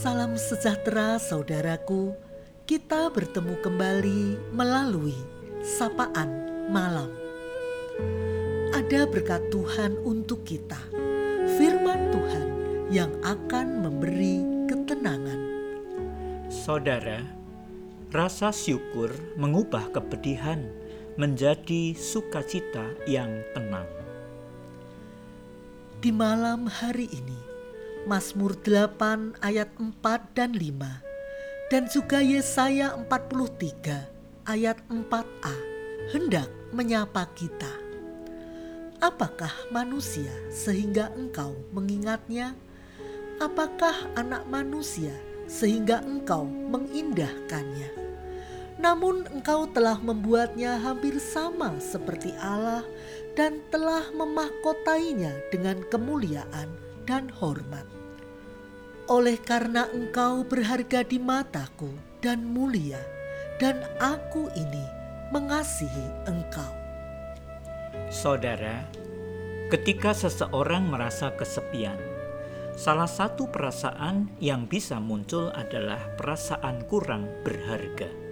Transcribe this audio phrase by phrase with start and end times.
[0.00, 2.16] Salam sejahtera saudaraku,
[2.64, 5.12] kita bertemu kembali melalui
[5.60, 7.12] sapaan malam.
[8.72, 10.80] Ada berkat Tuhan untuk kita,
[11.60, 12.48] firman Tuhan
[12.88, 14.40] yang akan memberi
[14.72, 15.40] ketenangan.
[16.48, 17.20] Saudara,
[18.08, 20.64] rasa syukur mengubah kepedihan
[21.20, 23.84] menjadi sukacita yang tenang.
[26.00, 27.59] Di malam hari ini,
[28.08, 35.56] Mazmur 8 ayat 4 dan 5 dan juga Yesaya 43 ayat 4a
[36.08, 37.68] hendak menyapa kita.
[39.04, 42.56] Apakah manusia sehingga engkau mengingatnya?
[43.36, 45.12] Apakah anak manusia
[45.44, 47.92] sehingga engkau mengindahkannya?
[48.80, 52.80] Namun engkau telah membuatnya hampir sama seperti Allah
[53.36, 57.82] dan telah memahkotainya dengan kemuliaan dan hormat.
[59.10, 61.90] Oleh karena engkau berharga di mataku
[62.22, 63.02] dan mulia,
[63.58, 64.86] dan aku ini
[65.34, 66.70] mengasihi engkau.
[68.14, 68.86] Saudara,
[69.74, 71.98] ketika seseorang merasa kesepian,
[72.78, 78.30] salah satu perasaan yang bisa muncul adalah perasaan kurang berharga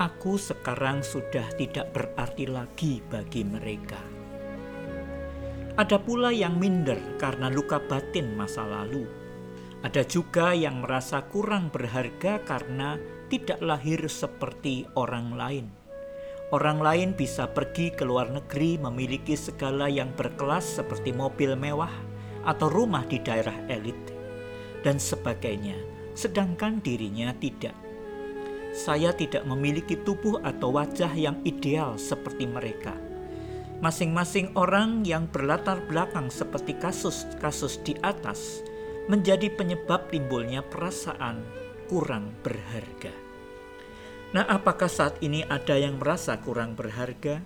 [0.00, 4.19] aku sekarang sudah tidak berarti lagi bagi mereka.
[5.78, 9.06] Ada pula yang minder karena luka batin masa lalu.
[9.80, 12.98] Ada juga yang merasa kurang berharga karena
[13.30, 15.66] tidak lahir seperti orang lain.
[16.50, 21.94] Orang lain bisa pergi ke luar negeri memiliki segala yang berkelas seperti mobil mewah
[22.42, 23.98] atau rumah di daerah elit
[24.82, 25.78] dan sebagainya,
[26.18, 27.90] sedangkan dirinya tidak
[28.70, 33.09] saya tidak memiliki tubuh atau wajah yang ideal seperti mereka.
[33.80, 38.60] Masing-masing orang yang berlatar belakang seperti kasus-kasus di atas
[39.08, 41.40] menjadi penyebab timbulnya perasaan
[41.88, 43.10] kurang berharga.
[44.36, 47.40] Nah, apakah saat ini ada yang merasa kurang berharga?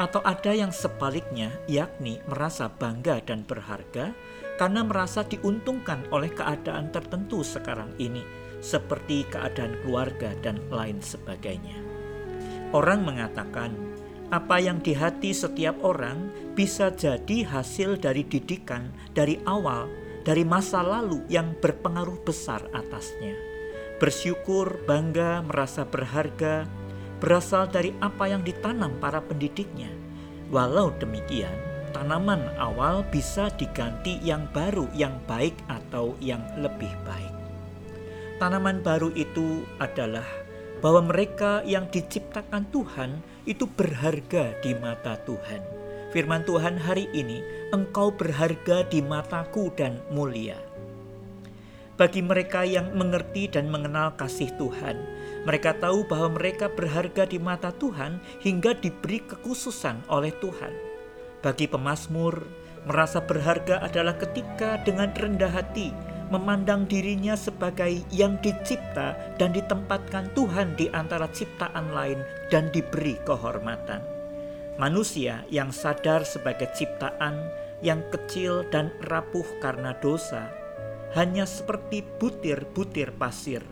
[0.00, 4.16] Atau ada yang sebaliknya, yakni merasa bangga dan berharga
[4.56, 8.24] karena merasa diuntungkan oleh keadaan tertentu sekarang ini,
[8.64, 11.76] seperti keadaan keluarga dan lain sebagainya.
[12.74, 13.87] Orang mengatakan,
[14.28, 19.88] apa yang di hati setiap orang bisa jadi hasil dari didikan dari awal,
[20.24, 23.34] dari masa lalu yang berpengaruh besar atasnya.
[23.98, 26.68] Bersyukur, bangga, merasa berharga,
[27.18, 29.90] berasal dari apa yang ditanam para pendidiknya.
[30.54, 31.54] Walau demikian,
[31.90, 37.38] tanaman awal bisa diganti yang baru, yang baik, atau yang lebih baik
[38.38, 40.24] tanaman baru itu adalah
[40.78, 43.18] bahwa mereka yang diciptakan Tuhan
[43.48, 45.64] itu berharga di mata Tuhan.
[46.12, 47.40] Firman Tuhan hari ini,
[47.72, 50.60] engkau berharga di mataku dan mulia.
[51.96, 54.94] Bagi mereka yang mengerti dan mengenal kasih Tuhan,
[55.42, 60.70] mereka tahu bahwa mereka berharga di mata Tuhan hingga diberi kekhususan oleh Tuhan.
[61.42, 62.46] Bagi pemazmur,
[62.86, 65.90] merasa berharga adalah ketika dengan rendah hati
[66.28, 72.20] memandang dirinya sebagai yang dicipta dan ditempatkan Tuhan di antara ciptaan lain
[72.52, 74.00] dan diberi kehormatan.
[74.78, 77.34] Manusia yang sadar sebagai ciptaan
[77.82, 80.52] yang kecil dan rapuh karena dosa
[81.16, 83.64] hanya seperti butir-butir pasir,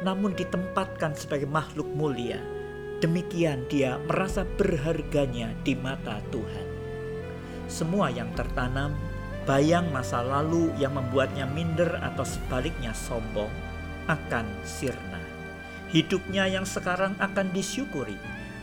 [0.00, 2.40] namun ditempatkan sebagai makhluk mulia.
[3.04, 6.66] Demikian dia merasa berharganya di mata Tuhan.
[7.68, 8.96] Semua yang tertanam
[9.44, 13.52] bayang masa lalu yang membuatnya minder atau sebaliknya sombong
[14.08, 15.20] akan sirna.
[15.92, 18.16] Hidupnya yang sekarang akan disyukuri,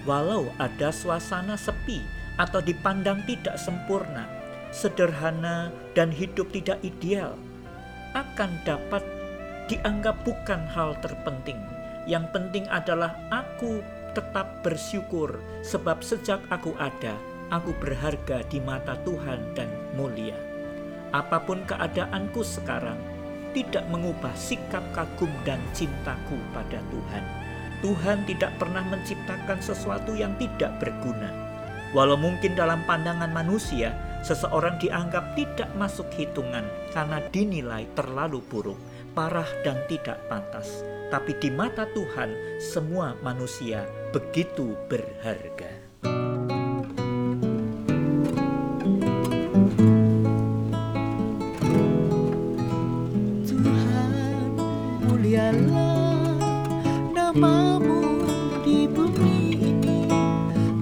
[0.03, 2.01] walau ada suasana sepi
[2.41, 4.25] atau dipandang tidak sempurna,
[4.73, 7.37] sederhana, dan hidup tidak ideal,
[8.17, 9.05] akan dapat
[9.69, 11.61] dianggap bukan hal terpenting.
[12.09, 13.79] Yang penting adalah aku
[14.17, 17.15] tetap bersyukur, sebab sejak aku ada,
[17.53, 20.50] aku berharga di mata Tuhan dan mulia
[21.11, 22.97] apa pun keadaanku sekarang,
[23.51, 27.23] tidak mengubah sikap kagum dan cintaku pada Tuhan.
[27.81, 31.33] Tuhan tidak pernah menciptakan sesuatu yang tidak berguna.
[31.91, 33.91] Walau mungkin dalam pandangan manusia,
[34.23, 36.63] seseorang dianggap tidak masuk hitungan
[36.95, 38.79] karena dinilai terlalu buruk,
[39.11, 40.85] parah, dan tidak pantas.
[41.11, 43.83] Tapi di mata Tuhan, semua manusia
[44.15, 45.80] begitu berharga.
[55.31, 56.35] Dialah
[57.15, 58.19] namamu
[58.67, 60.03] di bumi ini.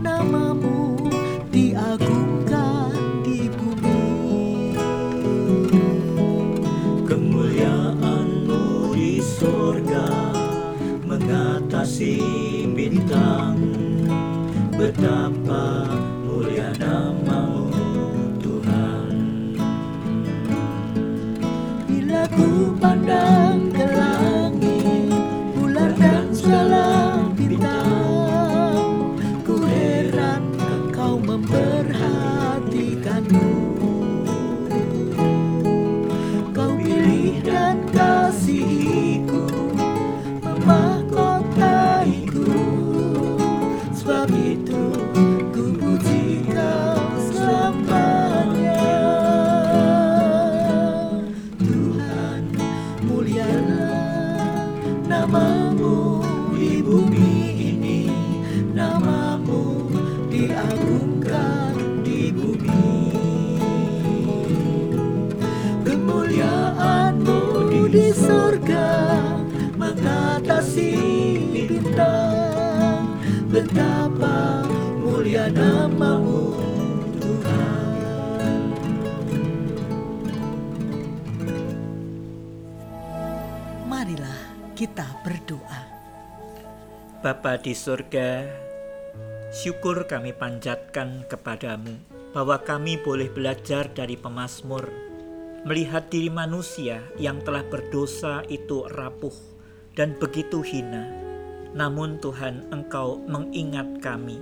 [0.01, 0.97] Namamu
[1.53, 4.01] diagungkan di bumi.
[7.05, 10.09] Kemuliaanmu di surga
[11.05, 12.17] Mengatasi
[12.73, 13.61] bintang.
[14.73, 15.93] Betapa
[16.25, 17.69] mulia namamu
[18.41, 19.13] Tuhan.
[21.85, 22.98] Bila ku pandang
[53.03, 54.67] mulialah
[55.07, 56.23] namamu
[56.55, 58.01] di bumi ini.
[58.75, 59.87] Namamu
[60.27, 62.87] diagungkan di bumi.
[65.83, 67.41] Kemuliaanmu
[67.89, 68.87] di surga
[69.79, 70.91] mengatasi
[71.67, 73.15] bintang.
[73.49, 74.08] Betapa
[83.89, 85.81] Marilah kita berdoa
[87.25, 88.45] Bapa di surga,
[89.49, 91.97] syukur kami panjatkan kepadamu
[92.29, 94.85] bahwa kami boleh belajar dari pemazmur,
[95.65, 99.33] melihat diri manusia yang telah berdosa itu rapuh
[99.97, 101.09] dan begitu hina.
[101.73, 104.37] Namun Tuhan engkau mengingat kami,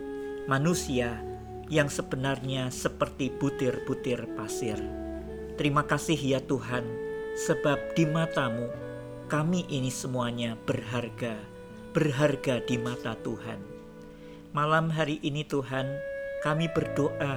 [0.52, 1.24] manusia
[1.72, 4.76] yang sebenarnya seperti butir-butir pasir.
[5.56, 6.84] Terima kasih ya Tuhan,
[7.48, 8.87] sebab di matamu
[9.28, 11.36] kami ini semuanya berharga,
[11.92, 13.60] berharga di mata Tuhan.
[14.56, 15.84] Malam hari ini Tuhan,
[16.48, 17.36] kami berdoa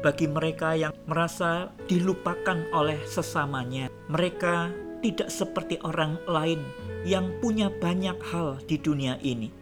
[0.00, 3.92] bagi mereka yang merasa dilupakan oleh sesamanya.
[4.08, 4.72] Mereka
[5.04, 6.64] tidak seperti orang lain
[7.04, 9.52] yang punya banyak hal di dunia ini.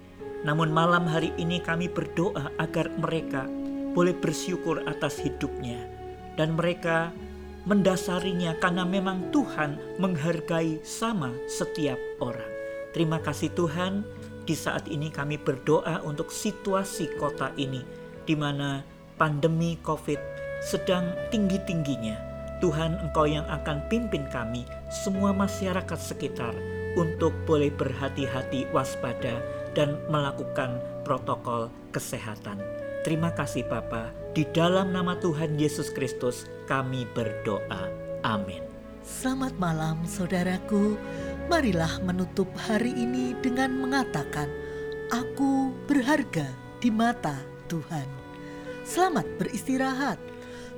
[0.46, 3.50] Namun malam hari ini kami berdoa agar mereka
[3.98, 5.90] boleh bersyukur atas hidupnya
[6.38, 7.10] dan mereka
[7.64, 12.48] mendasarinya karena memang Tuhan menghargai sama setiap orang.
[12.92, 14.04] Terima kasih Tuhan,
[14.44, 17.80] di saat ini kami berdoa untuk situasi kota ini
[18.28, 18.84] di mana
[19.16, 20.20] pandemi Covid
[20.60, 22.32] sedang tinggi-tingginya.
[22.62, 26.54] Tuhan Engkau yang akan pimpin kami, semua masyarakat sekitar
[26.96, 29.42] untuk boleh berhati-hati waspada
[29.74, 32.62] dan melakukan protokol kesehatan.
[33.04, 37.86] Terima kasih Bapa, di dalam nama Tuhan Yesus Kristus kami berdoa.
[38.26, 38.60] Amin.
[39.04, 40.96] Selamat malam saudaraku
[41.52, 44.48] Marilah menutup hari ini dengan mengatakan
[45.12, 46.48] Aku berharga
[46.80, 47.36] di mata
[47.68, 48.08] Tuhan
[48.88, 50.16] Selamat beristirahat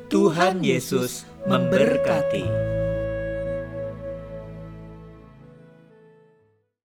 [0.06, 2.75] Tuhan Yesus memberkati.